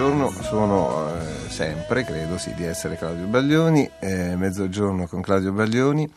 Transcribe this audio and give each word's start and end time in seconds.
Buongiorno, 0.00 0.30
sono 0.30 1.14
eh, 1.14 1.50
sempre, 1.50 2.04
credo 2.04 2.38
sì, 2.38 2.54
di 2.54 2.64
essere 2.64 2.96
Claudio 2.96 3.26
Baglioni, 3.26 3.86
eh, 4.00 4.34
mezzogiorno 4.34 5.06
con 5.06 5.20
Claudio 5.20 5.52
Baglioni. 5.52 6.10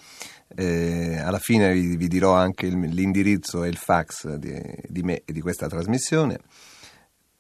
Eh, 0.55 1.17
alla 1.19 1.37
fine 1.37 1.73
vi, 1.73 1.97
vi 1.97 2.07
dirò 2.07 2.33
anche 2.33 2.65
il- 2.65 2.79
l'indirizzo 2.79 3.65
e 3.65 3.67
il 3.67 3.75
fax 3.75 4.35
di, 4.35 4.57
di 4.87 5.03
me 5.03 5.23
e 5.25 5.33
di 5.33 5.41
questa 5.41 5.67
trasmissione. 5.67 6.39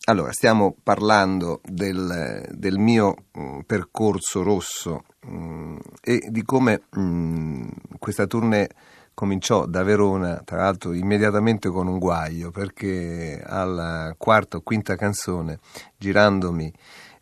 Allora, 0.07 0.33
stiamo 0.33 0.75
parlando 0.83 1.61
del, 1.63 2.45
del 2.51 2.77
mio 2.77 3.27
mm, 3.39 3.59
percorso 3.61 4.43
rosso 4.43 5.05
mm, 5.25 5.77
e 6.01 6.27
di 6.29 6.43
come 6.43 6.81
mm, 6.99 7.69
questa 7.99 8.27
tournée 8.27 8.69
cominciò 9.13 9.65
da 9.65 9.83
Verona, 9.83 10.41
tra 10.43 10.57
l'altro 10.57 10.93
immediatamente 10.93 11.69
con 11.69 11.87
un 11.87 11.99
guaio, 11.99 12.51
perché 12.51 13.41
alla 13.45 14.13
quarta 14.17 14.57
o 14.57 14.61
quinta 14.61 14.95
canzone, 14.95 15.59
girandomi 15.97 16.71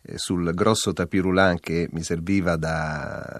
eh, 0.02 0.18
sul 0.18 0.52
grosso 0.54 0.92
tapirulan 0.92 1.58
che 1.58 1.88
mi 1.92 2.02
serviva 2.02 2.56
da, 2.56 3.38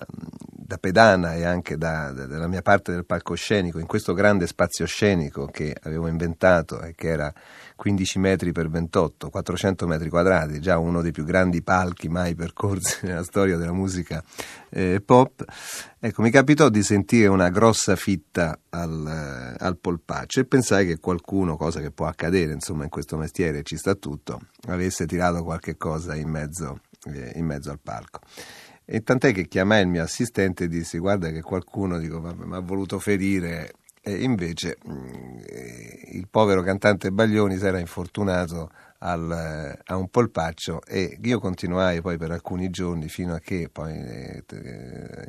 da 0.73 0.78
pedana 0.78 1.34
e 1.34 1.45
anche 1.45 1.77
da- 1.77 2.12
da- 2.12 2.25
dalla 2.25 2.47
mia 2.47 2.62
parte 2.62 2.92
del 2.92 3.05
palcoscenico, 3.05 3.78
in 3.78 3.87
questo 3.87 4.15
grande 4.15 4.47
spazio 4.47 4.87
scenico 4.87 5.47
che 5.47 5.77
avevo 5.83 6.06
inventato 6.06 6.81
e 6.81 6.95
che 6.95 7.09
era 7.09 7.31
15 7.77 8.19
metri 8.19 8.53
per 8.53 8.70
28, 8.70 9.28
400 9.28 9.87
metri 9.87 10.09
quadrati, 10.09 10.61
già 10.61 10.78
uno 10.78 11.03
dei 11.03 11.12
più 11.12 11.25
grandi 11.25 11.62
palchi 11.62 12.09
mai 12.09 12.34
percorsi 12.34 13.00
nella 13.05 13.23
storia 13.23 13.59
della 13.59 13.75
musica 13.75 14.25
eh, 14.70 15.03
pop. 15.05 15.45
Ecco, 16.00 16.23
mi 16.23 16.31
capitò 16.31 16.70
di 16.70 16.83
sentire 16.83 17.27
una 17.27 17.50
grossa 17.50 17.95
fitta 17.95 18.59
al, 18.70 19.55
al 19.59 19.77
polpaccio 19.77 20.41
e 20.41 20.47
pensai 20.47 20.87
che 20.87 20.98
qualcuno, 21.00 21.59
cosa 21.59 21.81
che 21.81 21.91
può 21.91 22.06
accadere 22.06 22.55
insomma 22.55 22.84
in 22.84 22.91
questo 22.91 23.19
mestiere, 23.19 23.62
ci 23.62 23.77
sta 23.77 23.95
tutto, 23.95 24.41
avesse 24.69 25.05
tirato 25.05 25.45
qualche 25.45 25.77
cosa 25.77 26.15
in 26.15 26.31
mezzo, 26.31 26.81
eh, 27.12 27.33
in 27.34 27.45
mezzo 27.45 27.70
al 27.70 27.78
palco. 27.78 28.20
E 28.95 29.03
tant'è 29.03 29.33
che 29.33 29.48
chiamai 29.48 29.81
il 29.81 29.89
mio 29.89 30.03
assistente 30.03 30.65
e 30.65 30.69
dissi 30.69 30.98
guarda 30.98 31.31
che 31.31 31.41
qualcuno 31.41 31.97
dico, 31.97 32.21
mi 32.21 32.55
ha 32.55 32.61
voluto 32.61 32.99
ferire 32.99 33.73
e 34.03 34.23
invece 34.23 34.77
mh, 34.84 35.39
eh, 35.47 36.09
il 36.12 36.29
povero 36.29 36.61
cantante 36.61 37.11
Baglioni 37.11 37.57
si 37.57 37.65
era 37.65 37.79
infortunato 37.79 38.71
al, 38.99 39.31
eh, 39.33 39.81
a 39.83 39.97
un 39.97 40.11
polpaccio 40.11 40.83
e 40.84 41.17
io 41.22 41.41
continuai 41.41 42.03
poi 42.03 42.19
per 42.19 42.33
alcuni 42.33 42.69
giorni 42.69 43.09
fino 43.09 43.33
a 43.33 43.39
che 43.39 43.71
poi 43.72 43.94
eh, 43.94 44.44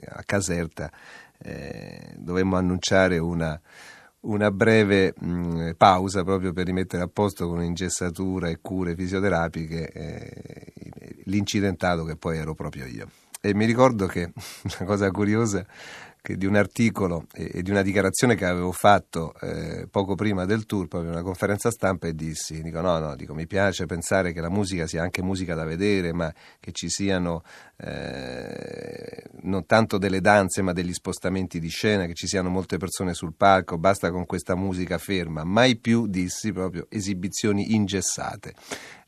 a 0.09 0.23
Caserta 0.25 0.91
eh, 1.37 2.15
dovemmo 2.17 2.57
annunciare 2.57 3.17
una, 3.17 3.57
una 4.23 4.51
breve 4.51 5.13
mh, 5.17 5.75
pausa 5.77 6.25
proprio 6.25 6.51
per 6.51 6.65
rimettere 6.65 7.03
a 7.03 7.07
posto 7.07 7.47
con 7.47 7.63
ingessatura 7.63 8.49
e 8.49 8.59
cure 8.59 8.93
fisioterapiche 8.93 9.89
eh, 9.89 10.73
l'incidentato 11.27 12.03
che 12.03 12.17
poi 12.17 12.39
ero 12.39 12.53
proprio 12.55 12.85
io. 12.87 13.07
E 13.45 13.53
mi 13.53 13.65
ricordo 13.65 14.07
che 14.07 14.31
una 14.79 14.85
cosa 14.85 15.11
curiosa 15.11 15.65
che 16.21 16.37
di 16.37 16.45
un 16.45 16.55
articolo 16.55 17.25
e, 17.33 17.61
di 17.61 17.71
una 17.71 17.81
dichiarazione 17.81 18.35
che 18.35 18.45
avevo 18.45 18.71
fatto 18.71 19.33
eh, 19.41 19.85
poco 19.91 20.15
prima 20.15 20.45
del 20.45 20.65
tour, 20.65 20.87
proprio 20.87 21.09
in 21.09 21.17
una 21.17 21.25
conferenza 21.25 21.69
stampa, 21.69 22.07
e 22.07 22.15
dissi, 22.15 22.61
dico 22.61 22.79
no, 22.79 22.97
no, 22.99 23.17
dico, 23.17 23.33
mi 23.33 23.45
piace 23.45 23.85
pensare 23.85 24.31
che 24.31 24.39
la 24.39 24.47
musica 24.49 24.87
sia 24.87 25.01
anche 25.01 25.21
musica 25.21 25.55
da 25.55 25.65
vedere, 25.65 26.13
ma 26.13 26.33
che 26.61 26.71
ci 26.71 26.87
siano 26.87 27.43
eh, 27.75 29.23
non 29.41 29.65
tanto 29.65 29.97
delle 29.97 30.21
danze 30.21 30.61
ma 30.61 30.71
degli 30.71 30.93
spostamenti 30.93 31.59
di 31.59 31.67
scena, 31.67 32.05
che 32.05 32.13
ci 32.13 32.27
siano 32.27 32.47
molte 32.47 32.77
persone 32.77 33.13
sul 33.13 33.33
palco, 33.35 33.77
basta 33.77 34.09
con 34.09 34.25
questa 34.25 34.55
musica 34.55 34.97
ferma, 34.97 35.43
mai 35.43 35.75
più, 35.75 36.07
dissi, 36.07 36.53
proprio 36.53 36.85
esibizioni 36.87 37.73
ingessate. 37.75 38.53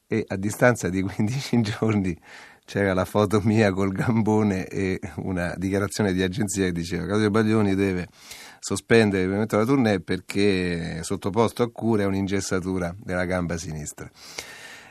E 0.08 0.26
a 0.28 0.36
distanza 0.36 0.90
di 0.90 1.00
15 1.08 1.62
giorni 1.62 2.20
c'era 2.66 2.94
la 2.94 3.06
foto 3.06 3.40
mia 3.44 3.72
col 3.72 3.92
gambone 3.92 4.68
e 4.68 5.00
una 5.18 5.54
dichiarazione 5.56 6.14
di 6.14 6.24
agenzia 6.24 6.66
che 6.66 6.72
diceva 6.72 7.06
Claudio 7.06 7.30
Baglioni 7.30 7.76
deve 7.76 8.08
sospendere 8.60 9.24
il 9.24 9.30
momento 9.30 9.56
della 9.56 9.68
tournée 9.68 10.00
perché 10.02 10.98
è 10.98 11.04
sottoposto 11.04 11.62
a 11.62 11.72
cura 11.72 12.02
e 12.02 12.06
un'ingessatura 12.06 12.96
della 12.98 13.26
gamba 13.26 13.58
sinistra. 13.58 14.10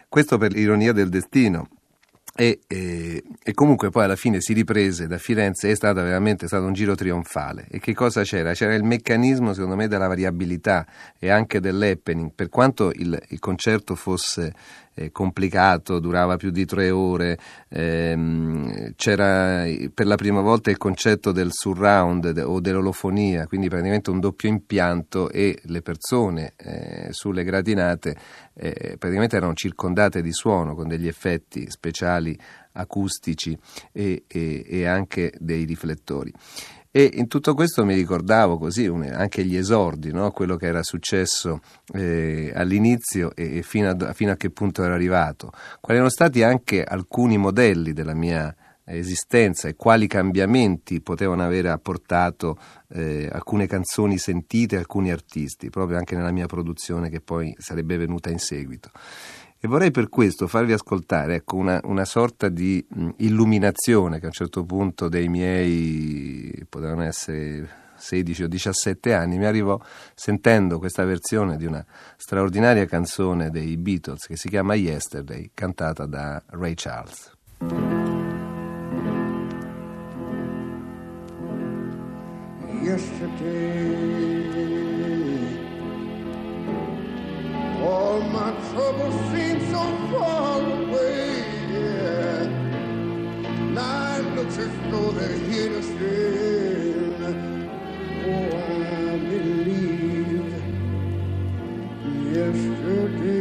Questo 0.08 0.38
per 0.38 0.52
l'ironia 0.52 0.92
del 0.92 1.08
destino. 1.08 1.68
E, 2.36 2.60
e- 2.66 3.22
e 3.40 3.52
comunque 3.54 3.90
poi 3.90 4.04
alla 4.04 4.16
fine 4.16 4.40
si 4.40 4.52
riprese 4.54 5.06
da 5.06 5.18
Firenze, 5.18 5.70
è 5.70 5.74
stato 5.76 6.02
veramente 6.02 6.48
stato 6.48 6.64
un 6.64 6.72
giro 6.72 6.96
trionfale. 6.96 7.66
E 7.70 7.78
che 7.78 7.94
cosa 7.94 8.22
c'era? 8.22 8.52
C'era 8.54 8.74
il 8.74 8.82
meccanismo, 8.82 9.52
secondo 9.52 9.76
me, 9.76 9.86
della 9.86 10.08
variabilità 10.08 10.84
e 11.18 11.30
anche 11.30 11.60
dell'happening. 11.60 12.32
Per 12.34 12.48
quanto 12.48 12.90
il, 12.90 13.20
il 13.28 13.38
concerto 13.38 13.94
fosse 13.94 14.52
eh, 14.94 15.10
complicato, 15.10 15.98
durava 15.98 16.36
più 16.36 16.50
di 16.50 16.64
tre 16.64 16.90
ore, 16.90 17.38
ehm, 17.68 18.94
c'era 18.96 19.64
per 19.92 20.06
la 20.06 20.14
prima 20.14 20.40
volta 20.40 20.70
il 20.70 20.76
concetto 20.76 21.32
del 21.32 21.48
surround 21.50 22.30
de- 22.30 22.42
o 22.42 22.60
dell'olofonia, 22.60 23.46
quindi 23.46 23.68
praticamente 23.68 24.10
un 24.10 24.20
doppio 24.20 24.48
impianto 24.48 25.30
e 25.30 25.58
le 25.64 25.82
persone 25.82 26.52
eh, 26.56 27.08
sulle 27.10 27.44
gratinate 27.44 28.16
eh, 28.54 28.96
praticamente 28.98 29.36
erano 29.36 29.54
circondate 29.54 30.22
di 30.22 30.32
suono 30.32 30.74
con 30.76 30.86
degli 30.86 31.08
effetti 31.08 31.68
speciali 31.70 32.23
acustici 32.72 33.56
e, 33.92 34.24
e- 34.26 34.64
e 34.68 34.86
anche 34.86 35.32
dei 35.38 35.64
riflettori. 35.64 36.32
E 36.96 37.10
in 37.14 37.26
tutto 37.26 37.54
questo 37.54 37.84
mi 37.84 37.94
ricordavo 37.94 38.56
così 38.56 38.86
un- 38.86 39.02
anche 39.02 39.44
gli 39.44 39.56
esordi, 39.56 40.12
no? 40.12 40.30
quello 40.30 40.54
che 40.54 40.66
era 40.66 40.84
successo 40.84 41.60
eh, 41.92 42.52
all'inizio 42.54 43.34
e, 43.34 43.56
e 43.58 43.62
fino, 43.62 43.90
a, 43.90 44.12
fino 44.12 44.30
a 44.30 44.36
che 44.36 44.50
punto 44.50 44.84
era 44.84 44.94
arrivato, 44.94 45.50
quali 45.80 45.98
erano 45.98 46.08
stati 46.08 46.44
anche 46.44 46.84
alcuni 46.84 47.36
modelli 47.36 47.92
della 47.92 48.14
mia 48.14 48.54
esistenza 48.84 49.66
e 49.66 49.74
quali 49.74 50.06
cambiamenti 50.06 51.00
potevano 51.00 51.42
avere 51.42 51.70
apportato 51.70 52.58
eh, 52.90 53.28
alcune 53.32 53.66
canzoni 53.66 54.18
sentite, 54.18 54.76
alcuni 54.76 55.10
artisti, 55.10 55.70
proprio 55.70 55.98
anche 55.98 56.14
nella 56.14 56.30
mia 56.30 56.46
produzione 56.46 57.08
che 57.08 57.20
poi 57.20 57.54
sarebbe 57.58 57.96
venuta 57.96 58.30
in 58.30 58.38
seguito. 58.38 58.90
E 59.64 59.66
vorrei 59.66 59.90
per 59.90 60.10
questo 60.10 60.46
farvi 60.46 60.74
ascoltare 60.74 61.36
ecco, 61.36 61.56
una, 61.56 61.80
una 61.84 62.04
sorta 62.04 62.50
di 62.50 62.84
mh, 62.86 63.08
illuminazione 63.20 64.18
che 64.18 64.24
a 64.24 64.26
un 64.26 64.34
certo 64.34 64.62
punto 64.62 65.08
dei 65.08 65.26
miei, 65.28 66.66
potevano 66.68 67.02
essere 67.02 67.66
16 67.96 68.42
o 68.42 68.46
17 68.46 69.14
anni, 69.14 69.38
mi 69.38 69.46
arrivò 69.46 69.80
sentendo 70.14 70.78
questa 70.78 71.06
versione 71.06 71.56
di 71.56 71.64
una 71.64 71.82
straordinaria 72.18 72.84
canzone 72.84 73.48
dei 73.48 73.78
Beatles 73.78 74.26
che 74.26 74.36
si 74.36 74.50
chiama 74.50 74.74
Yesterday, 74.74 75.50
cantata 75.54 76.04
da 76.04 76.42
Ray 76.48 76.74
Charles. 76.74 77.32
yesterday. 82.82 84.44
All 87.84 88.20
my 88.30 88.52
troubles 88.70 89.14
seem 89.30 89.53
so 89.74 89.82
far 90.12 90.60
away. 90.60 91.42
Yeah. 91.74 92.46
Now 93.78 94.18
it 94.18 94.26
looks 94.36 94.56
as 94.58 94.72
though 94.90 95.10
they're 95.16 95.38
here 95.50 95.70
to 95.76 95.82
stay. 95.82 96.94
Oh, 98.26 98.50
I 99.08 99.18
believe 99.30 100.54
yesterday. 102.36 103.33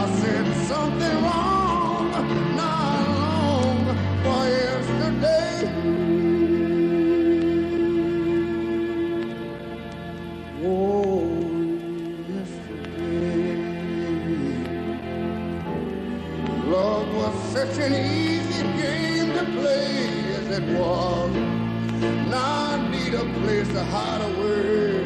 I 0.01 0.09
said 0.21 0.67
something 0.67 1.23
wrong 1.23 2.11
not 2.55 3.07
long 3.19 3.85
for 4.23 4.43
yesterday. 4.49 5.57
Oh, 10.63 11.25
yesterday. 12.29 13.57
Love 16.67 17.15
was 17.15 17.35
such 17.53 17.77
an 17.79 17.93
easy 17.93 18.63
game 18.81 19.33
to 19.33 19.45
play 19.59 20.35
as 20.39 20.59
it 20.59 20.65
was. 20.79 21.31
Now 22.29 22.71
I 22.73 22.89
need 22.91 23.13
a 23.13 23.25
place 23.41 23.69
to 23.69 23.83
hide 23.85 24.21
away. 24.21 25.04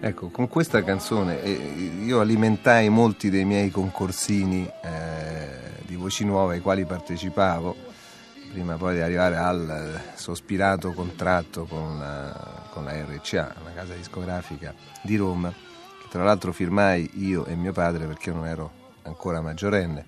Ecco, 0.00 0.28
con 0.28 0.48
questa 0.48 0.84
canzone 0.84 1.42
eh, 1.42 1.50
io 1.50 2.20
alimentai 2.20 2.90
molti 2.90 3.30
dei 3.30 3.46
miei 3.46 3.70
concorsini 3.70 4.70
eh, 4.82 5.82
di 5.86 5.96
voci 5.96 6.26
nuove 6.26 6.56
ai 6.56 6.60
quali 6.60 6.84
partecipavo, 6.84 7.74
prima 8.52 8.76
poi 8.76 8.96
di 8.96 9.00
arrivare 9.00 9.36
al 9.36 10.00
sospirato 10.14 10.92
contratto 10.92 11.64
con 11.64 11.98
la, 11.98 12.68
con 12.70 12.84
la 12.84 12.92
RCA, 12.92 13.54
una 13.62 13.72
casa 13.72 13.94
discografica 13.94 14.74
di 15.02 15.16
Roma, 15.16 15.50
che 15.50 16.08
tra 16.10 16.22
l'altro 16.22 16.52
firmai 16.52 17.10
io 17.14 17.46
e 17.46 17.54
mio 17.54 17.72
padre 17.72 18.04
perché 18.04 18.28
io 18.28 18.36
non 18.36 18.46
ero 18.46 18.72
ancora 19.04 19.40
maggiorenne. 19.40 20.04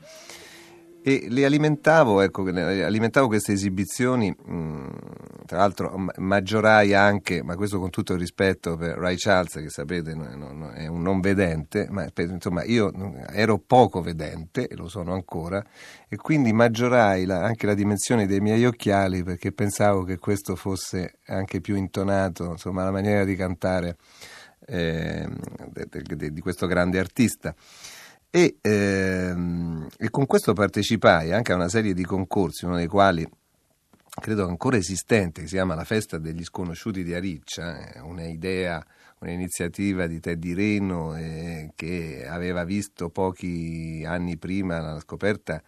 E 1.03 1.27
le 1.31 1.44
alimentavo, 1.44 2.21
ecco, 2.21 2.43
alimentavo 2.43 3.29
queste 3.29 3.53
esibizioni, 3.53 4.29
mh, 4.31 4.88
tra 5.46 5.58
l'altro 5.58 5.96
ma- 5.96 6.12
maggiorai 6.16 6.93
anche, 6.94 7.43
ma 7.43 7.56
questo 7.56 7.78
con 7.78 7.90
tutto 7.90 8.12
il 8.12 8.19
rispetto 8.19 8.76
per 8.76 8.98
Ray 8.98 9.16
Charles, 9.16 9.54
che 9.54 9.70
sapete 9.70 10.10
è 10.12 10.87
un 10.87 11.02
non 11.02 11.20
vedente, 11.20 11.87
ma 11.90 12.06
insomma 12.14 12.64
io 12.64 12.90
non- 12.93 13.25
ero 13.31 13.58
poco 13.58 14.02
vedente, 14.02 14.69
e 14.69 14.76
lo 14.76 14.88
sono 14.88 15.12
ancora, 15.14 15.64
e 16.08 16.16
quindi 16.16 16.52
maggiorai 16.52 17.25
la- 17.25 17.43
anche 17.43 17.66
la 17.66 17.75
dimensione 17.75 18.26
dei 18.26 18.40
miei 18.40 18.64
occhiali 18.66 19.22
perché 19.22 19.52
pensavo 19.52 20.02
che 20.02 20.19
questo 20.19 20.56
fosse 20.56 21.20
anche 21.26 21.60
più 21.60 21.76
intonato, 21.76 22.50
insomma 22.50 22.84
la 22.84 22.90
maniera 22.90 23.25
di 23.25 23.37
cantare 23.37 23.96
de- 24.66 26.32
di 26.32 26.40
questo 26.40 26.66
grande 26.66 26.99
artista. 26.99 27.54
E, 28.31 28.58
ehm, 28.60 29.87
e 29.96 30.10
con 30.10 30.26
questo 30.26 30.52
partecipai 30.52 31.32
anche 31.32 31.52
a 31.52 31.54
una 31.54 31.69
serie 31.69 31.94
di 31.94 32.04
concorsi, 32.04 32.64
uno 32.64 32.76
dei 32.76 32.88
quali 32.88 33.26
credo 34.20 34.46
ancora 34.46 34.76
esistente, 34.76 35.42
che 35.42 35.46
si 35.46 35.54
chiama 35.54 35.74
La 35.74 35.84
festa 35.84 36.18
degli 36.18 36.42
sconosciuti 36.42 37.04
di 37.04 37.14
Ariccia, 37.14 37.92
è 37.92 38.00
un'idea, 38.00 38.84
un'iniziativa 39.20 40.06
di 40.06 40.20
Teddy 40.20 40.54
Reno 40.54 41.16
eh, 41.16 41.70
che 41.74 42.26
aveva 42.28 42.64
visto 42.64 43.08
pochi 43.10 44.04
anni 44.06 44.36
prima 44.36 44.80
la 44.80 45.00
scoperta 45.00 45.62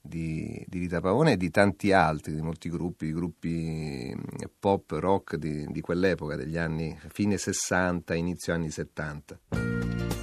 di, 0.00 0.62
di 0.66 0.78
Rita 0.80 1.00
Pavone 1.00 1.32
e 1.32 1.36
di 1.36 1.50
tanti 1.50 1.92
altri, 1.92 2.34
di 2.34 2.42
molti 2.42 2.68
gruppi, 2.68 3.12
gruppi 3.12 4.12
mm, 4.14 4.46
pop, 4.58 4.90
rock 4.92 5.36
di, 5.36 5.66
di 5.70 5.80
quell'epoca, 5.80 6.34
degli 6.34 6.58
anni 6.58 6.98
fine 7.08 7.38
60, 7.38 8.14
inizio 8.14 8.52
anni 8.52 8.70
70. 8.70 10.21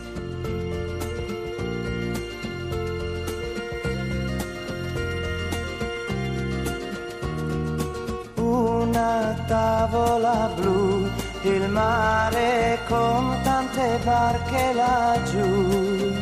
Tavola 9.79 10.51
blu, 10.55 11.09
il 11.43 11.69
mare 11.69 12.79
con 12.87 13.39
tante 13.43 13.97
barche 14.03 14.73
laggiù. 14.73 16.13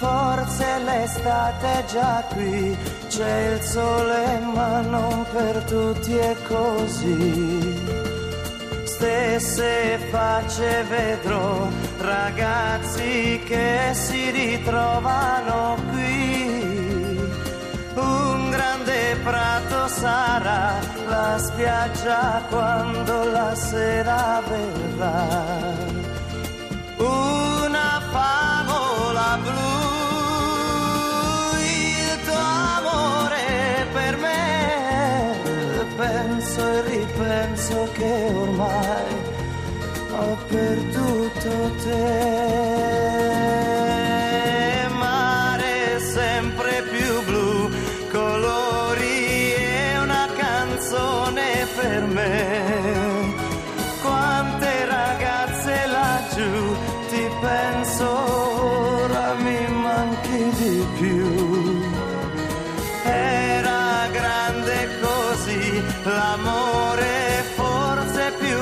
Forse 0.00 0.66
l'estate 0.86 1.66
è 1.80 1.84
già 1.84 2.24
qui, 2.32 2.76
c'è 3.06 3.52
il 3.52 3.60
sole 3.62 4.40
ma 4.54 4.80
non 4.80 5.24
per 5.32 5.62
tutti 5.62 6.16
è 6.16 6.34
così. 6.48 7.80
Stesse 8.84 9.98
facce 10.10 10.84
vedrò, 10.88 11.68
ragazzi 11.98 13.40
che 13.46 13.90
si 13.92 14.30
ritrovano 14.30 15.76
qui. 15.92 16.11
Sarà 19.92 20.78
la 21.06 21.38
spiaggia 21.38 22.42
quando 22.48 23.24
la 23.30 23.54
sera 23.54 24.42
verrà. 24.48 25.26
Una 26.96 28.00
favola 28.10 29.38
blu, 29.44 29.74
il 31.60 32.20
tuo 32.24 32.44
amore 32.78 33.86
per 33.92 34.16
me. 34.16 34.40
Penso 35.96 36.60
e 36.66 36.82
ripenso 36.82 37.88
che 37.92 38.30
ormai 38.34 39.14
ho 40.10 40.36
perduto 40.48 41.50
te. 41.84 42.81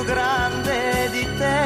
Grande 0.04 1.11
di 1.11 1.26
te. 1.38 1.61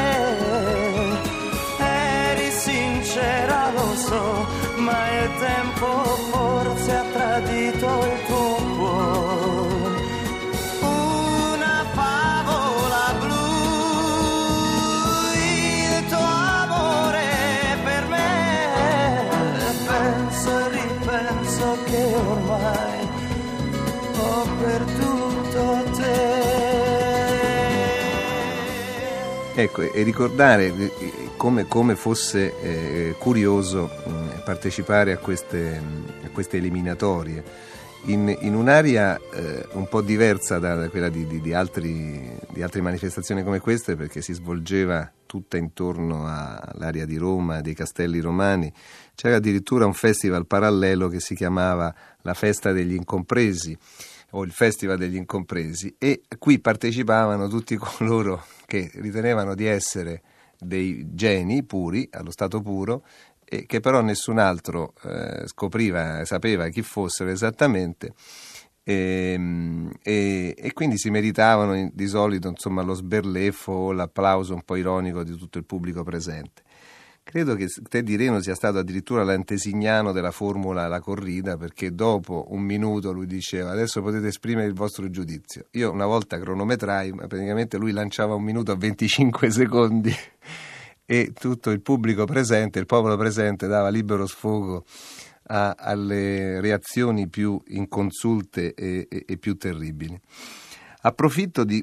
Eri 1.78 2.50
sincera, 2.50 3.70
lo 3.70 3.94
so, 3.94 4.46
ma 4.76 5.10
il 5.20 5.30
tempo 5.38 5.86
forse 6.30 6.94
ha 6.94 7.04
tradito 7.12 7.86
il 8.12 8.24
tuo 8.26 8.56
cuore. 8.76 10.02
Una 10.80 11.84
favola 11.92 13.04
blu, 13.20 13.44
il 15.34 16.06
tuo 16.08 16.28
amore 16.62 17.26
per 17.84 18.04
me. 18.06 18.28
Penso 19.86 20.58
e 20.58 20.68
ripenso 20.70 21.78
che 21.84 22.14
ormai 22.14 23.08
ho 24.16 24.46
perduto 24.60 25.23
Ecco, 29.56 29.82
e 29.82 30.02
ricordare 30.02 30.66
eh, 30.66 30.92
come, 31.36 31.68
come 31.68 31.94
fosse 31.94 32.58
eh, 32.60 33.14
curioso 33.18 33.88
mh, 34.04 34.42
partecipare 34.44 35.12
a 35.12 35.18
queste, 35.18 35.78
mh, 35.78 36.26
a 36.26 36.28
queste 36.30 36.56
eliminatorie 36.56 37.42
in, 38.06 38.36
in 38.40 38.54
un'area 38.54 39.18
eh, 39.32 39.66
un 39.72 39.88
po' 39.88 40.02
diversa 40.02 40.58
da, 40.58 40.74
da 40.74 40.88
quella 40.88 41.08
di, 41.08 41.26
di- 41.26 41.40
di 41.40 41.54
altri- 41.54 42.36
di 42.50 42.62
altre 42.62 42.80
manifestazioni 42.80 43.42
come 43.42 43.60
queste, 43.60 43.96
perché 43.96 44.20
si 44.20 44.32
svolgeva 44.32 45.10
tutta 45.26 45.56
intorno 45.56 46.24
all'area 46.26 47.04
di 47.04 47.16
Roma, 47.16 47.60
dei 47.60 47.74
castelli 47.74 48.20
romani. 48.20 48.72
C'era 49.14 49.36
addirittura 49.36 49.86
un 49.86 49.94
festival 49.94 50.46
parallelo 50.46 51.08
che 51.08 51.20
si 51.20 51.34
chiamava 51.34 51.94
la 52.22 52.34
Festa 52.34 52.72
degli 52.72 52.94
Incompresi 52.94 53.76
o 54.30 54.42
il 54.44 54.50
Festival 54.50 54.98
degli 54.98 55.16
Incompresi 55.16 55.94
e 55.96 56.22
qui 56.38 56.58
partecipavano 56.58 57.48
tutti 57.48 57.76
coloro 57.78 58.44
che 58.74 58.90
ritenevano 58.94 59.54
di 59.54 59.66
essere 59.66 60.22
dei 60.58 61.14
geni 61.14 61.62
puri, 61.62 62.08
allo 62.10 62.30
stato 62.30 62.60
puro, 62.60 63.04
e 63.44 63.66
che 63.66 63.78
però 63.80 64.00
nessun 64.00 64.38
altro 64.38 64.94
eh, 65.04 65.46
scopriva, 65.46 66.24
sapeva 66.24 66.68
chi 66.68 66.82
fossero 66.82 67.30
esattamente. 67.30 68.14
E, 68.82 69.38
e- 70.02 70.54
e 70.58 70.72
quindi 70.72 70.98
si 70.98 71.08
meritavano 71.10 71.90
di 71.92 72.06
solito 72.06 72.48
insomma, 72.48 72.82
lo 72.82 72.94
sberleffo 72.94 73.72
o 73.72 73.92
l'applauso 73.92 74.54
un 74.54 74.62
po' 74.62 74.76
ironico 74.76 75.22
di 75.22 75.36
tutto 75.36 75.58
il 75.58 75.64
pubblico 75.64 76.02
presente. 76.02 76.62
Credo 77.24 77.54
che 77.54 77.66
Teddy 77.66 78.16
Reno 78.16 78.40
sia 78.40 78.54
stato 78.54 78.78
addirittura 78.78 79.24
l'antesignano 79.24 80.12
della 80.12 80.30
formula 80.30 80.86
La 80.86 81.00
corrida 81.00 81.56
perché 81.56 81.94
dopo 81.94 82.46
un 82.50 82.60
minuto 82.60 83.12
lui 83.12 83.26
diceva 83.26 83.70
adesso 83.70 84.02
potete 84.02 84.28
esprimere 84.28 84.68
il 84.68 84.74
vostro 84.74 85.08
giudizio. 85.08 85.66
Io 85.72 85.90
una 85.90 86.04
volta 86.04 86.38
cronometrai, 86.38 87.12
ma 87.12 87.26
praticamente 87.26 87.78
lui 87.78 87.92
lanciava 87.92 88.34
un 88.34 88.44
minuto 88.44 88.72
a 88.72 88.76
25 88.76 89.50
secondi 89.50 90.14
e 91.06 91.32
tutto 91.32 91.70
il 91.70 91.80
pubblico 91.80 92.24
presente, 92.24 92.78
il 92.78 92.86
popolo 92.86 93.16
presente 93.16 93.66
dava 93.66 93.88
libero 93.88 94.26
sfogo 94.26 94.84
a, 95.44 95.74
alle 95.78 96.60
reazioni 96.60 97.26
più 97.28 97.60
inconsulte 97.68 98.74
e, 98.74 99.08
e, 99.10 99.24
e 99.26 99.36
più 99.38 99.56
terribili. 99.56 100.20
Approfitto 101.00 101.64
di 101.64 101.82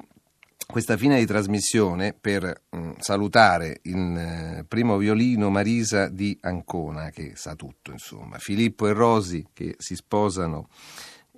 questa 0.71 0.97
fine 0.97 1.19
di 1.19 1.25
trasmissione 1.25 2.15
per 2.19 2.63
mh, 2.69 2.77
mm, 2.77 2.91
salutare 2.99 3.79
il 3.83 4.17
eh, 4.17 4.65
primo 4.67 4.97
violino 4.97 5.49
Marisa 5.49 6.07
di 6.07 6.35
Ancona, 6.41 7.09
che 7.09 7.33
sa 7.35 7.55
tutto, 7.55 7.91
insomma, 7.91 8.39
Filippo 8.39 8.87
e 8.87 8.93
Rosi 8.93 9.45
che 9.53 9.75
si 9.77 9.95
sposano 9.95 10.69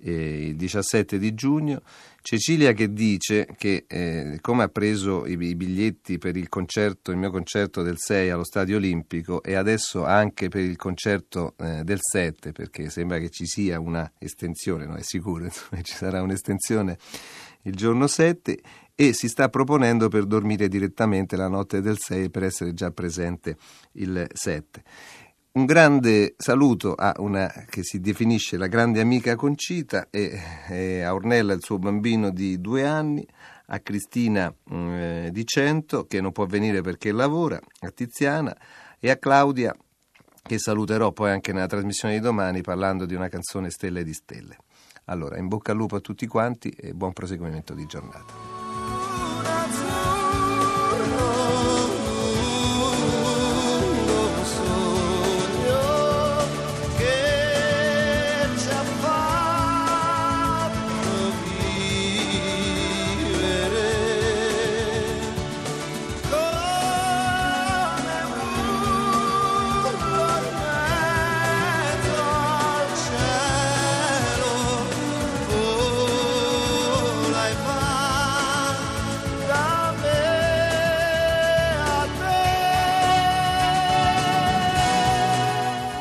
eh, 0.03 0.47
il 0.47 0.55
17 0.55 1.17
di 1.17 1.33
giugno, 1.33 1.81
Cecilia 2.21 2.71
che 2.71 2.93
dice 2.93 3.47
che 3.57 3.85
eh, 3.87 4.37
come 4.39 4.63
ha 4.63 4.69
preso 4.69 5.25
i, 5.25 5.37
i, 5.37 5.55
biglietti 5.55 6.17
per 6.17 6.37
il 6.37 6.47
concerto, 6.47 7.11
il 7.11 7.17
mio 7.17 7.31
concerto 7.31 7.81
del 7.81 7.97
6 7.97 8.29
allo 8.29 8.45
Stadio 8.45 8.77
Olimpico 8.77 9.43
e 9.43 9.55
adesso 9.55 10.05
anche 10.05 10.47
per 10.47 10.61
il 10.61 10.77
concerto 10.77 11.55
eh, 11.57 11.83
del 11.83 11.99
7, 11.99 12.51
perché 12.51 12.89
sembra 12.89 13.17
che 13.17 13.29
ci 13.29 13.45
sia 13.45 13.79
una 13.79 14.09
estensione, 14.19 14.85
no 14.85 14.95
è 14.95 15.01
sicuro, 15.01 15.43
insomma, 15.45 15.81
ci 15.81 15.93
sarà 15.93 16.21
un'estensione 16.21 16.97
il 17.63 17.75
giorno 17.75 18.07
7 18.07 18.59
e 18.95 19.13
si 19.13 19.27
sta 19.27 19.49
proponendo 19.49 20.07
per 20.07 20.25
dormire 20.25 20.67
direttamente 20.67 21.35
la 21.35 21.47
notte 21.47 21.81
del 21.81 21.97
6 21.97 22.29
per 22.29 22.43
essere 22.43 22.73
già 22.73 22.91
presente 22.91 23.57
il 23.93 24.27
7. 24.31 24.83
Un 25.53 25.65
grande 25.65 26.33
saluto 26.37 26.95
a 26.95 27.13
una 27.17 27.47
che 27.69 27.83
si 27.83 27.99
definisce 27.99 28.57
la 28.57 28.65
grande 28.65 29.01
amica 29.01 29.35
Concita 29.35 30.07
e, 30.09 30.39
e 30.67 31.01
a 31.01 31.13
Ornella, 31.13 31.53
il 31.53 31.63
suo 31.63 31.77
bambino 31.77 32.31
di 32.31 32.59
due 32.59 32.85
anni, 32.87 33.23
a 33.67 33.79
Cristina 33.79 34.53
eh, 34.71 35.29
di 35.31 35.45
Cento 35.45 36.05
che 36.05 36.21
non 36.21 36.31
può 36.31 36.45
venire 36.45 36.81
perché 36.81 37.11
lavora, 37.11 37.59
a 37.81 37.89
Tiziana 37.91 38.55
e 38.99 39.11
a 39.11 39.17
Claudia 39.17 39.75
che 40.41 40.57
saluterò 40.57 41.11
poi 41.11 41.31
anche 41.31 41.53
nella 41.53 41.67
trasmissione 41.67 42.15
di 42.15 42.19
domani 42.19 42.61
parlando 42.61 43.05
di 43.05 43.13
una 43.13 43.29
canzone 43.29 43.69
Stelle 43.69 44.03
di 44.03 44.13
Stelle. 44.13 44.57
Allora, 45.05 45.37
in 45.37 45.47
bocca 45.47 45.71
al 45.71 45.77
lupo 45.77 45.95
a 45.95 45.99
tutti 45.99 46.27
quanti 46.27 46.69
e 46.69 46.93
buon 46.93 47.13
proseguimento 47.13 47.73
di 47.73 47.85
giornata. 47.85 48.52